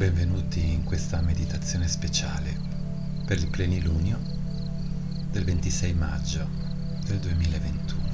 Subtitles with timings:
[0.00, 2.58] Benvenuti in questa meditazione speciale
[3.26, 4.18] per il plenilunio
[5.30, 6.48] del 26 maggio
[7.04, 8.08] del 2021.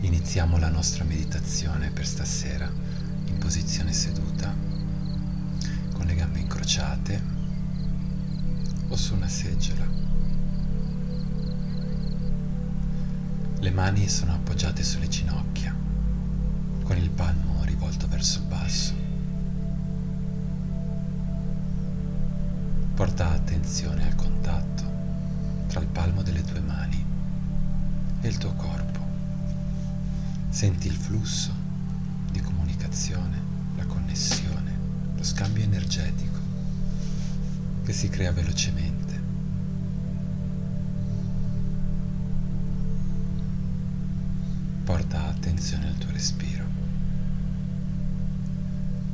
[0.00, 2.72] Iniziamo la nostra meditazione per stasera
[3.26, 4.56] in posizione seduta,
[5.92, 7.22] con le gambe incrociate
[8.88, 10.03] o su una seggiola.
[13.64, 15.74] Le mani sono appoggiate sulle ginocchia,
[16.82, 18.94] con il palmo rivolto verso il basso.
[22.94, 24.82] Porta attenzione al contatto
[25.68, 27.02] tra il palmo delle tue mani
[28.20, 29.00] e il tuo corpo.
[30.50, 31.50] Senti il flusso
[32.30, 33.40] di comunicazione,
[33.76, 34.72] la connessione,
[35.16, 36.38] lo scambio energetico
[37.82, 38.93] che si crea velocemente
[45.44, 46.64] attenzione al tuo respiro.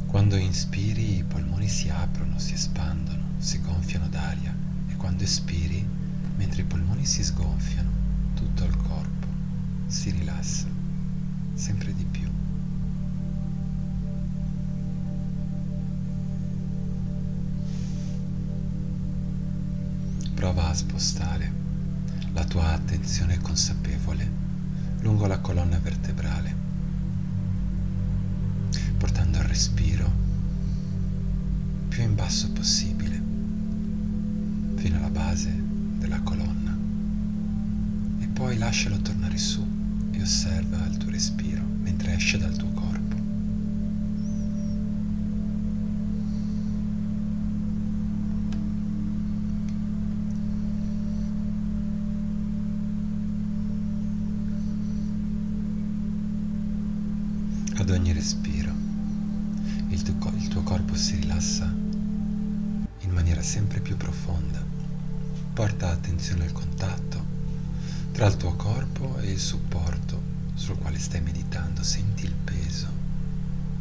[0.07, 4.55] Quando inspiri i polmoni si aprono, si espandono, si gonfiano d'aria
[4.89, 5.85] e quando espiri,
[6.37, 7.91] mentre i polmoni si sgonfiano,
[8.35, 9.27] tutto il corpo
[9.89, 10.69] si rilassa
[11.55, 12.29] sempre di più.
[20.35, 21.53] Prova a spostare
[22.33, 24.50] la tua attenzione consapevole
[25.01, 26.55] lungo la colonna vertebrale,
[28.97, 30.11] portando il respiro
[31.89, 33.21] più in basso possibile,
[34.77, 35.53] fino alla base
[35.99, 36.77] della colonna.
[38.21, 39.67] E poi lascialo tornare su
[40.11, 42.70] e osserva il tuo respiro mentre esce dal tuo
[65.61, 67.23] Porta attenzione al contatto
[68.13, 70.19] tra il tuo corpo e il supporto
[70.55, 71.83] sul quale stai meditando.
[71.83, 72.89] Senti il peso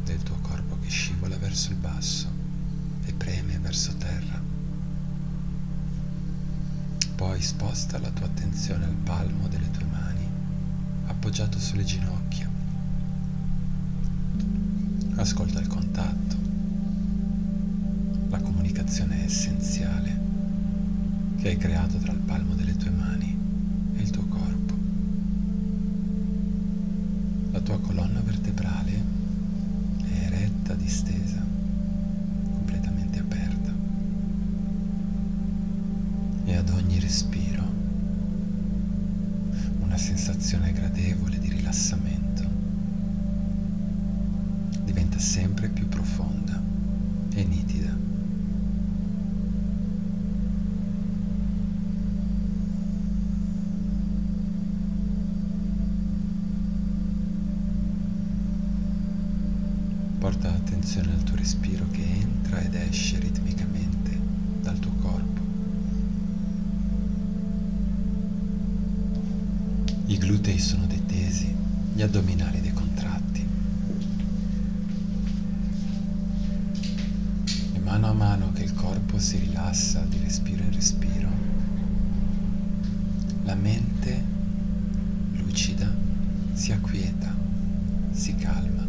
[0.03, 2.27] del tuo corpo che scivola verso il basso
[3.05, 4.41] e preme verso terra.
[7.15, 10.27] Poi sposta la tua attenzione al palmo delle tue mani,
[11.05, 12.49] appoggiato sulle ginocchia
[15.15, 16.35] Ascolta il contatto.
[18.27, 20.38] La comunicazione è essenziale
[21.39, 23.37] che hai creato tra il palmo delle tue mani
[23.95, 24.73] e il tuo corpo.
[27.51, 29.01] La tua colonna vertebrale
[30.03, 31.41] è eretta, distesa,
[32.51, 33.73] completamente aperta.
[36.43, 37.63] E ad ogni respiro
[39.79, 42.43] una sensazione gradevole di rilassamento
[44.83, 45.78] diventa sempre più
[62.69, 64.17] ed esce ritmicamente
[64.61, 65.41] dal tuo corpo.
[70.05, 71.53] I glutei sono detesi,
[71.93, 73.47] gli addominali decontratti.
[77.89, 81.27] mano a mano che il corpo si rilassa di respiro in respiro,
[83.45, 84.23] la mente
[85.31, 85.91] lucida
[86.53, 87.35] si acquieta,
[88.11, 88.88] si calma.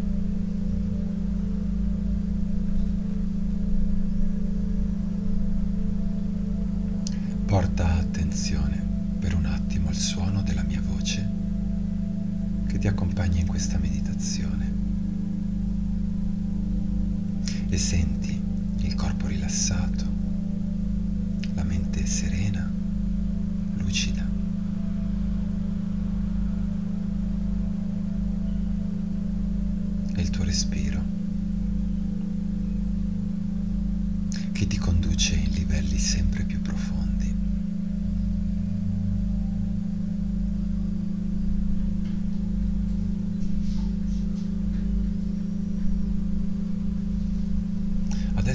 [9.90, 11.28] Al suono della mia voce
[12.68, 14.72] che ti accompagna in questa meditazione
[17.68, 18.40] e senti
[18.82, 20.04] il corpo rilassato,
[21.54, 22.70] la mente serena,
[23.78, 24.24] lucida.
[30.14, 31.02] E il tuo respiro
[34.52, 36.59] che ti conduce in livelli sempre più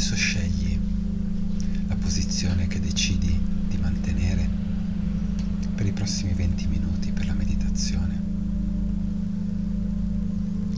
[0.06, 0.80] Adesso scegli
[1.88, 3.36] la posizione che decidi
[3.68, 4.48] di mantenere
[5.74, 8.22] per i prossimi 20 minuti per la meditazione.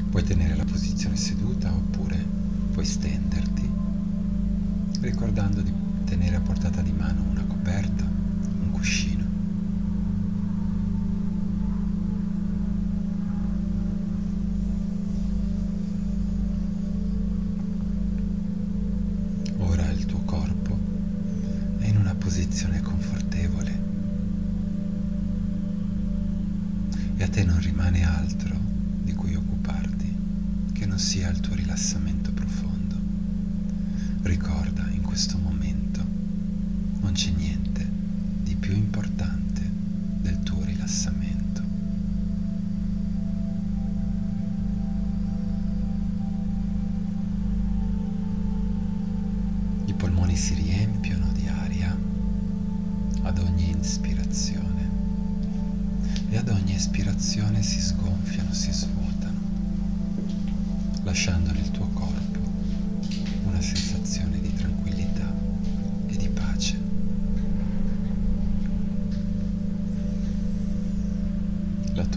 [0.09, 2.25] Puoi tenere la posizione seduta oppure
[2.71, 3.69] puoi stenderti,
[5.01, 5.73] ricordando di
[6.05, 9.16] tenere a portata di mano una coperta, un cuscino.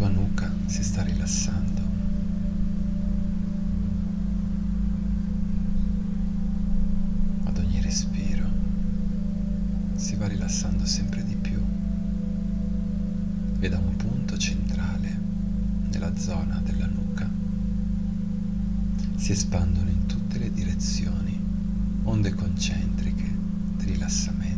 [0.00, 1.82] Tua nuca si sta rilassando.
[7.44, 8.47] Ad ogni respiro
[9.97, 11.62] si va rilassando sempre di più
[13.58, 15.19] e da un punto centrale
[15.91, 17.29] nella zona della nuca
[19.17, 21.38] si espandono in tutte le direzioni
[22.05, 23.31] onde concentriche
[23.76, 24.49] di rilassamento.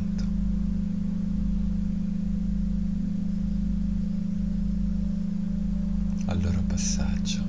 [6.27, 7.43] Al loro passaggio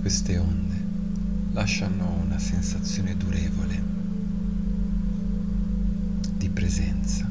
[0.00, 0.76] queste onde
[1.60, 3.82] lasciano una sensazione durevole
[6.38, 7.28] di presenza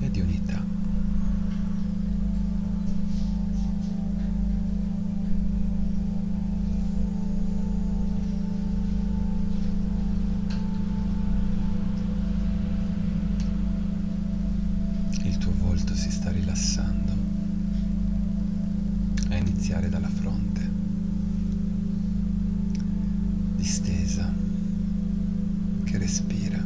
[0.00, 0.60] e di unità.
[15.22, 17.12] Il tuo volto si sta rilassando
[19.28, 20.85] a iniziare dalla fronte,
[24.06, 24.32] distesa,
[25.84, 26.64] che respira.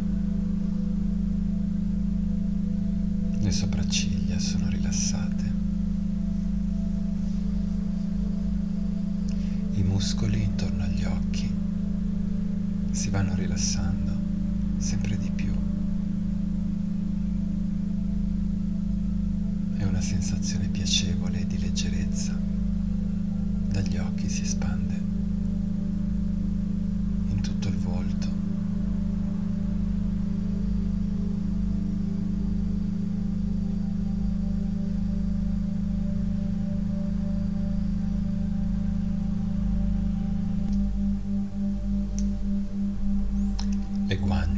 [3.39, 5.59] Le sopracciglia sono rilassate.
[9.73, 11.51] I muscoli intorno agli occhi
[12.91, 14.10] si vanno rilassando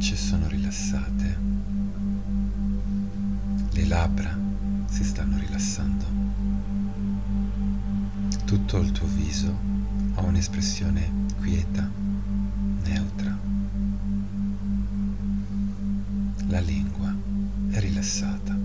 [0.05, 1.37] Guance sono rilassate,
[3.71, 4.37] le labbra
[4.89, 6.05] si stanno rilassando,
[8.43, 9.57] tutto il tuo viso
[10.15, 11.89] ha un'espressione quieta,
[12.83, 13.39] neutra.
[16.47, 17.15] La lingua
[17.69, 18.62] è rilassata.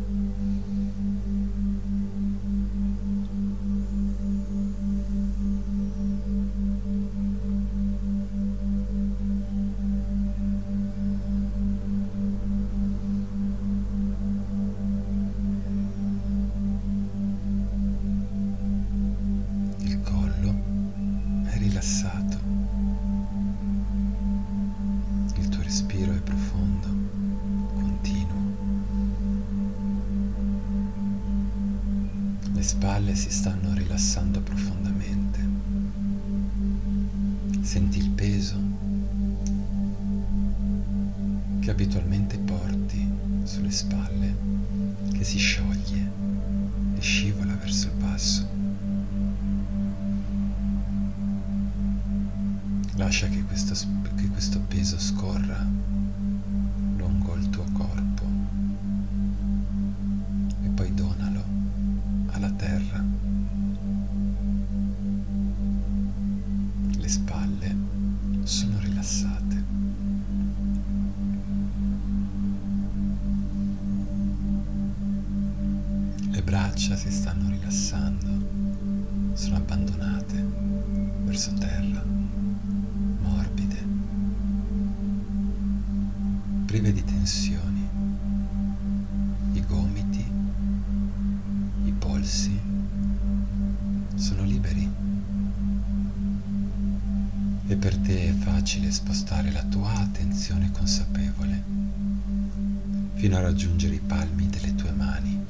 [103.18, 105.44] Fino a raggiungere i palmi delle tue mani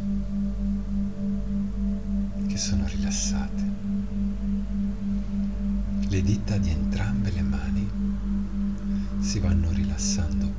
[2.46, 3.62] che sono rilassate.
[6.08, 7.90] Le dita di entrambe le mani
[9.18, 10.50] si vanno rilassando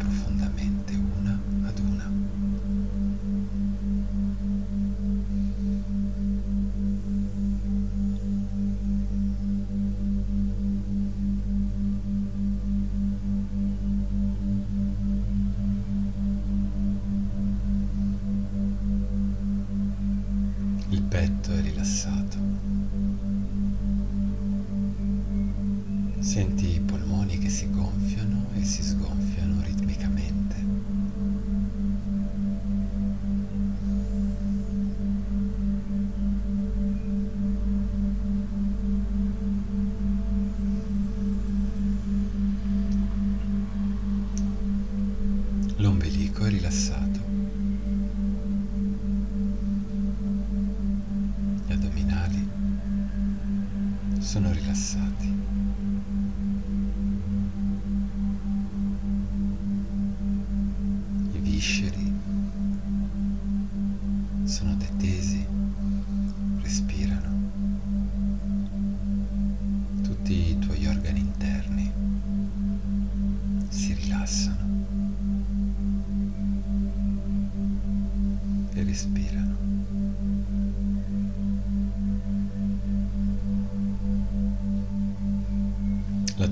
[21.80, 22.49] engraçado.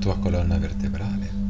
[0.07, 1.46] tua colonna vertebrale.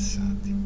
[0.00, 0.59] interessati.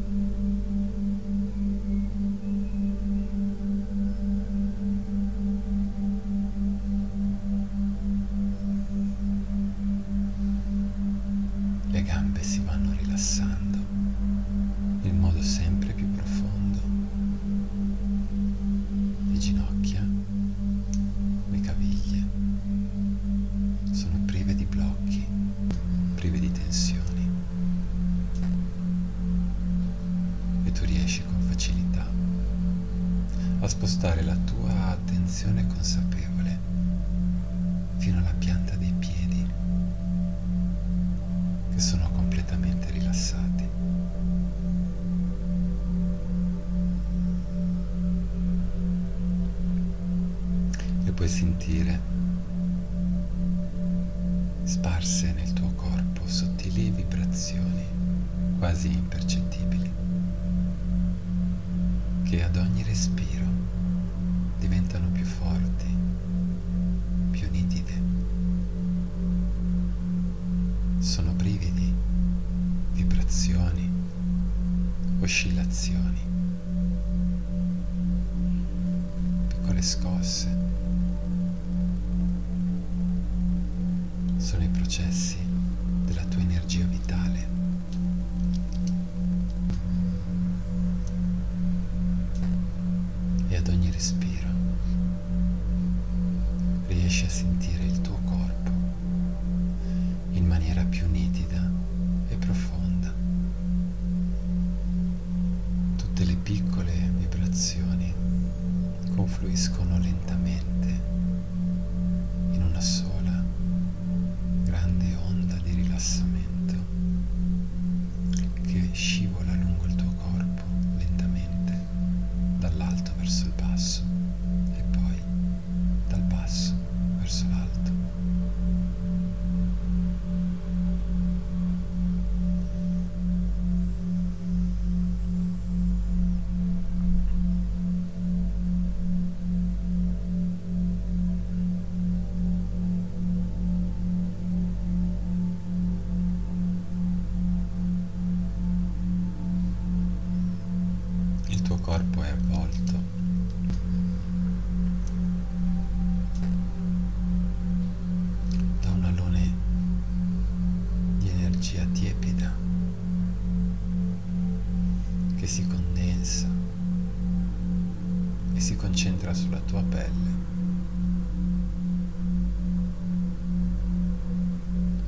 [62.35, 63.45] che ad ogni respiro
[64.59, 65.85] diventano più forti,
[67.31, 67.93] più nitide.
[70.99, 71.93] Sono brividi,
[72.91, 73.89] vibrazioni,
[75.21, 76.19] oscillazioni,
[79.47, 80.63] piccole scosse.
[84.35, 85.24] Sono i processi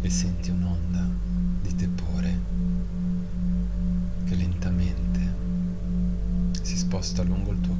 [0.07, 1.05] e senti un'onda
[1.61, 2.39] di tepore
[4.23, 5.19] che lentamente
[6.61, 7.76] si sposta lungo il tuo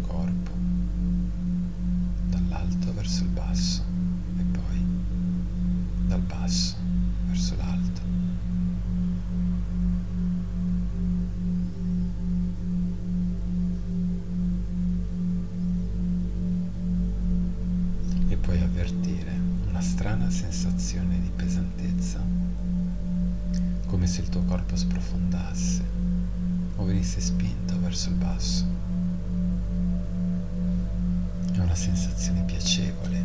[19.78, 22.20] una strana sensazione di pesantezza,
[23.86, 25.84] come se il tuo corpo sprofondasse
[26.78, 28.66] o venisse spinto verso il basso.
[31.54, 33.24] È una sensazione piacevole,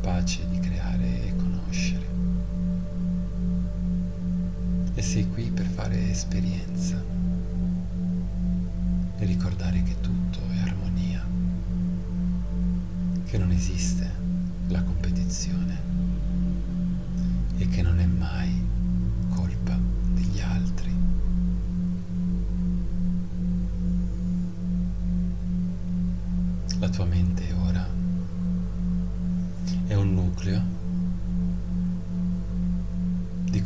[0.00, 2.06] capace di creare e conoscere.
[4.94, 7.02] E sei qui per fare esperienza
[9.18, 11.24] e ricordare che tutto è armonia,
[13.24, 14.08] che non esiste
[14.68, 15.76] la competizione
[17.56, 18.67] e che non è mai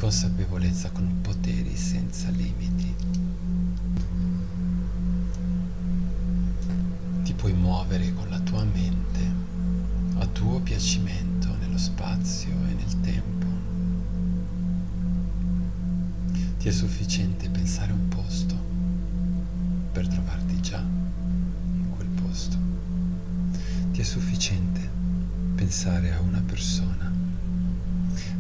[0.03, 2.93] consapevolezza con poteri senza limiti.
[7.23, 9.21] Ti puoi muovere con la tua mente
[10.19, 13.47] a tuo piacimento nello spazio e nel tempo.
[16.59, 18.57] Ti è sufficiente pensare un posto
[19.93, 22.57] per trovarti già in quel posto.
[23.93, 24.81] Ti è sufficiente
[25.55, 27.02] pensare a una persona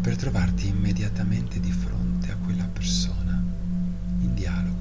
[0.02, 3.40] per trovarti immediatamente di fronte a quella persona
[4.20, 4.80] in dialogo.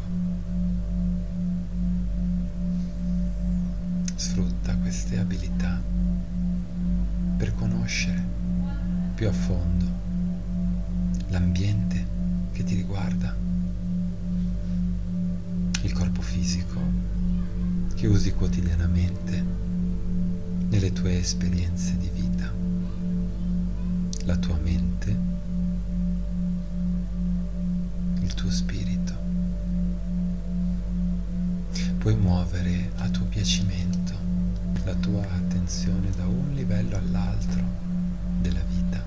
[4.16, 5.80] Sfrutta queste abilità
[7.38, 8.20] per conoscere
[9.14, 9.86] più a fondo
[11.30, 12.04] l'ambiente
[12.52, 13.36] che ti riguarda,
[15.84, 16.80] il corpo fisico
[17.94, 19.44] che usi quotidianamente
[20.70, 22.31] nelle tue esperienze di vita,
[24.32, 25.20] la tua mente,
[28.22, 29.14] il tuo spirito.
[31.98, 34.14] Puoi muovere a tuo piacimento
[34.86, 37.62] la tua attenzione da un livello all'altro
[38.40, 39.04] della vita,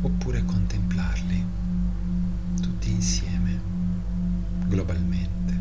[0.00, 1.44] oppure contemplarli
[2.62, 3.60] tutti insieme,
[4.68, 5.60] globalmente.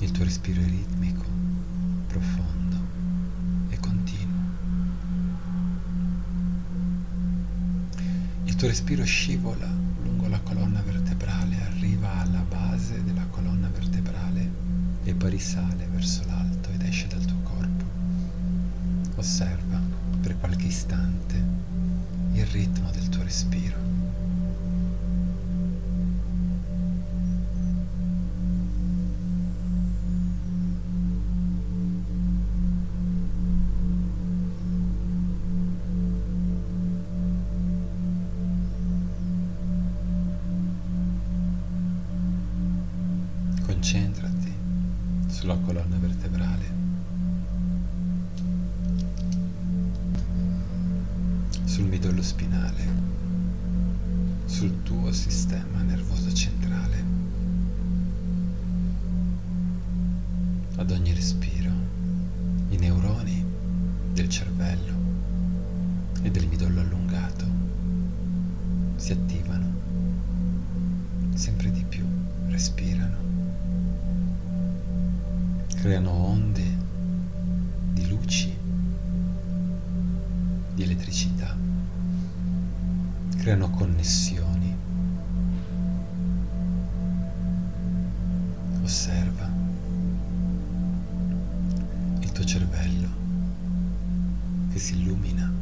[0.00, 0.99] Il tuo respiro è ritmico,
[8.60, 9.66] tuo respiro scivola
[10.02, 14.50] lungo la colonna vertebrale, arriva alla base della colonna vertebrale
[15.02, 17.84] e poi risale verso l'alto ed esce dal tuo corpo.
[19.16, 19.80] Osserva
[20.20, 21.42] per qualche istante
[22.32, 23.78] il ritmo del tuo respiro.
[43.90, 44.52] Concentrati
[45.26, 46.72] sulla colonna vertebrale,
[51.64, 52.86] sul midollo spinale,
[54.44, 57.04] sul tuo sistema nervoso centrale.
[60.76, 61.72] Ad ogni respiro,
[62.68, 63.44] i neuroni
[64.12, 64.94] del cervello
[66.22, 67.44] e del midollo allungato
[68.94, 69.59] si attivano
[75.90, 76.62] creano onde
[77.94, 78.56] di luci,
[80.72, 81.56] di elettricità,
[83.36, 84.76] creano connessioni.
[88.84, 89.50] Osserva
[92.20, 93.08] il tuo cervello
[94.70, 95.52] che si illumina.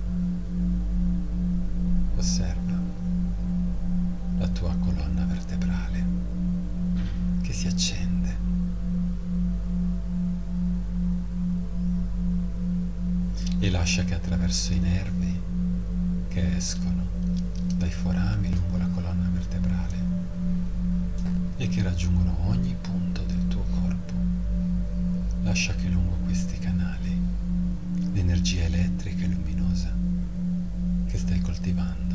[2.17, 2.79] Osserva
[4.37, 6.05] la tua colonna vertebrale
[7.41, 8.08] che si accende.
[13.68, 15.40] E lascia che attraverso i nervi
[16.28, 17.07] che escono
[17.74, 19.96] dai forami lungo la colonna vertebrale
[21.59, 24.14] e che raggiungono ogni punto del tuo corpo,
[25.42, 27.14] lascia che lungo questi canali
[28.14, 29.92] l'energia elettrica e luminosa
[31.07, 32.08] che stai coltivando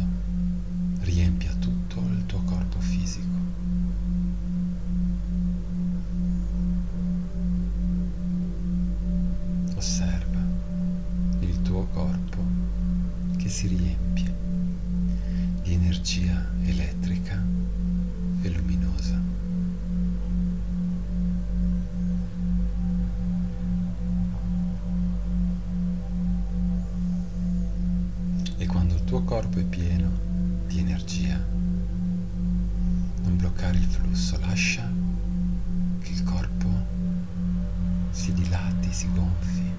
[38.94, 39.72] si gonfi.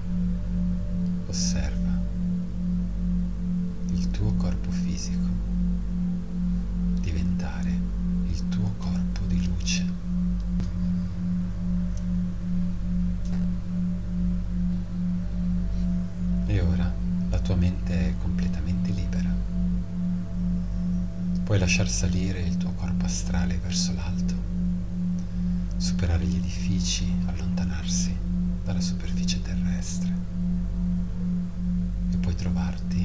[1.27, 1.99] Osserva
[3.91, 5.25] il tuo corpo fisico
[6.99, 7.69] diventare
[8.27, 9.85] il tuo corpo di luce.
[16.47, 16.93] E ora
[17.29, 19.33] la tua mente è completamente libera.
[21.43, 24.33] Puoi lasciar salire il tuo corpo astrale verso l'alto,
[25.77, 27.64] superare gli edifici, allontanarsi
[28.75, 30.13] dalla superficie terrestre
[32.11, 32.99] e puoi trovarti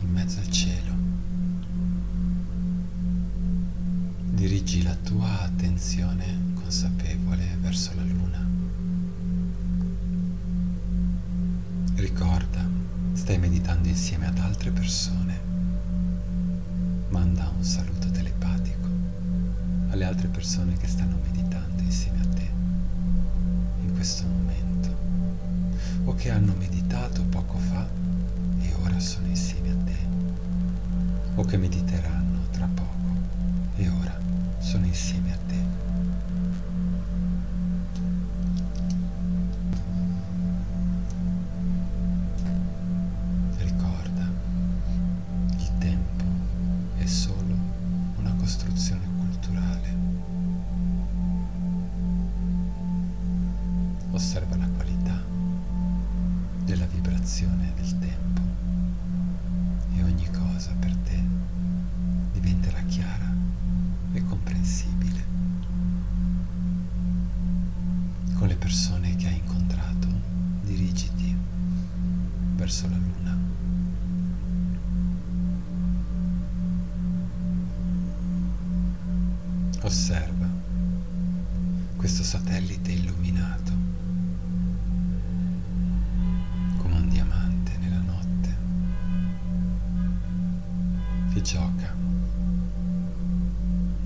[0.00, 0.94] in mezzo al cielo.
[4.30, 8.46] Dirigi la tua attenzione consapevole verso la luna.
[11.94, 12.68] Ricorda,
[13.14, 15.46] stai meditando insieme ad altre persone
[17.08, 18.86] manda un saluto telepatico
[19.88, 21.37] alle altre persone che stanno meditando
[26.28, 27.88] che hanno meditato poco fa
[28.60, 29.96] e ora sono insieme a te
[31.36, 33.16] o che mediteranno tra poco
[33.76, 34.14] e ora
[34.58, 35.57] sono insieme a te.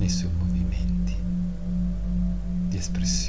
[0.03, 1.15] Nei suoi movimenti
[2.67, 3.22] di espressione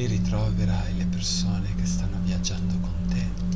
[0.00, 3.49] Lì ritroverai le persone che stanno viaggiando con te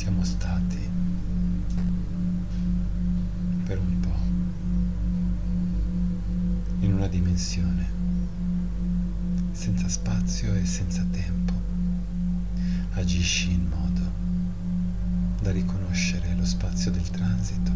[0.00, 0.78] Siamo stati
[3.66, 4.18] per un po'
[6.80, 7.86] in una dimensione
[9.52, 11.52] senza spazio e senza tempo.
[12.92, 14.00] Agisci in modo
[15.42, 17.70] da riconoscere lo spazio del transito,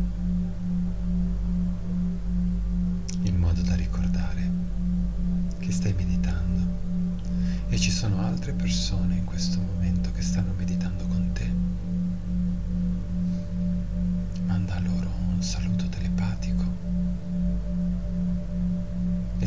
[3.21, 4.51] in modo da ricordare
[5.59, 6.63] che stai meditando
[7.69, 11.64] e ci sono altre persone in questo momento che stanno meditando con te.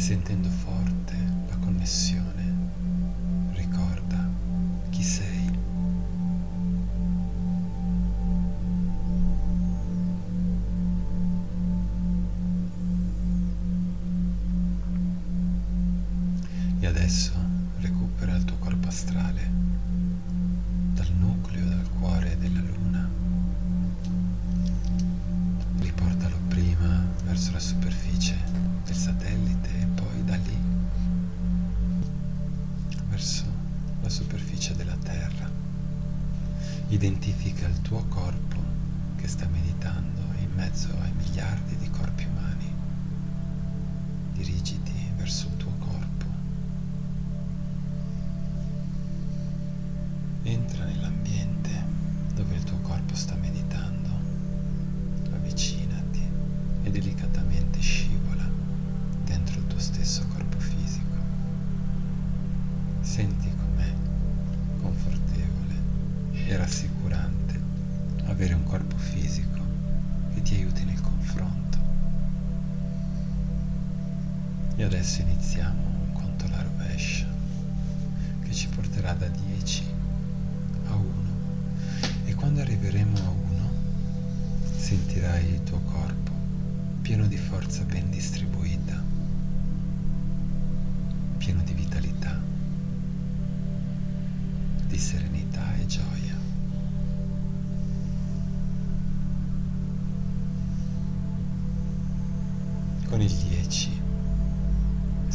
[0.07, 1.17] Sentendo forte
[1.49, 2.16] la connessione
[36.89, 38.55] Identifica il tuo corpo
[39.17, 42.73] che sta meditando in mezzo ai miliardi di corpi umani.
[44.31, 46.25] Dirigiti verso il tuo corpo.
[50.43, 51.71] Entra nell'ambiente
[52.33, 53.86] dove il tuo corpo sta meditando,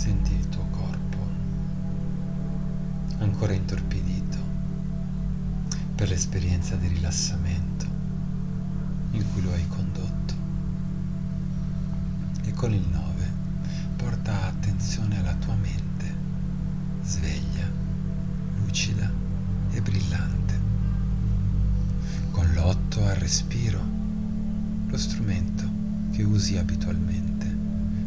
[0.03, 1.17] senti il tuo corpo
[3.19, 4.37] ancora intorpidito
[5.95, 7.87] per l'esperienza di rilassamento
[9.13, 10.35] in cui lo hai condotto.
[12.43, 13.31] E con il 9
[13.95, 16.13] porta attenzione alla tua mente
[17.05, 17.71] sveglia,
[18.57, 19.09] lucida
[19.71, 20.61] e brillante.
[22.33, 23.81] Con l'8 al respiro,
[24.85, 25.63] lo strumento
[26.11, 27.47] che usi abitualmente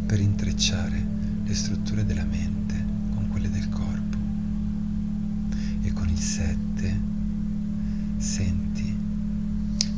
[0.05, 1.14] per intrecciare
[1.45, 4.17] le strutture della mente con quelle del corpo.
[5.81, 6.99] E con il 7
[8.17, 8.95] senti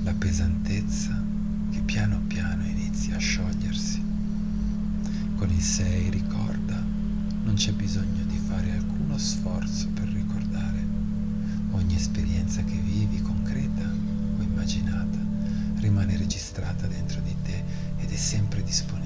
[0.04, 1.24] la pesantezza
[1.72, 4.04] che piano piano inizia a sciogliersi.
[5.36, 6.84] Con il 6 ricorda,
[7.44, 10.86] non c'è bisogno di fare alcuno sforzo per ricordare.
[11.72, 13.90] Ogni esperienza che vivi, concreta
[14.38, 15.18] o immaginata,
[15.80, 17.64] rimane registrata dentro di te
[18.00, 18.97] ed è sempre disponibile.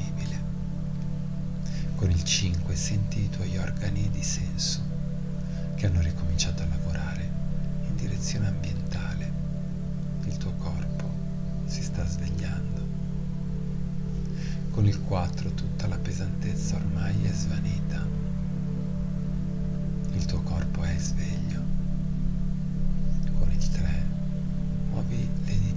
[2.01, 4.81] Con il 5 senti i tuoi organi di senso
[5.75, 7.29] che hanno ricominciato a lavorare
[7.87, 9.31] in direzione ambientale.
[10.25, 11.07] Il tuo corpo
[11.65, 12.87] si sta svegliando.
[14.71, 18.03] Con il 4 tutta la pesantezza ormai è svanita.
[20.15, 21.61] Il tuo corpo è sveglio.
[23.37, 24.05] Con il 3
[24.89, 25.70] muovi le dita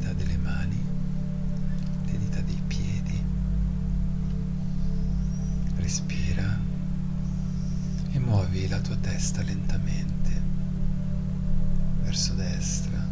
[8.85, 10.43] tua testa lentamente
[12.03, 13.03] verso destra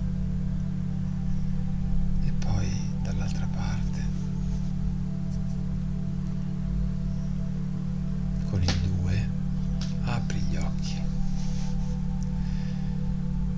[2.27, 2.69] e poi
[3.03, 4.01] dall'altra parte.
[8.51, 9.31] Con il 2
[10.05, 11.01] apri gli occhi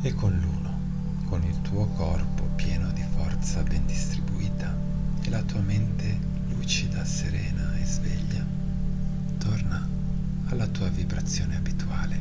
[0.03, 4.72] e con l'1, con il tuo corpo pieno di forza ben distribuita
[5.20, 6.16] e la tua mente
[6.50, 8.46] lucida, serena e sveglia
[9.38, 10.03] torna
[10.48, 12.20] alla tua vibrazione abituale.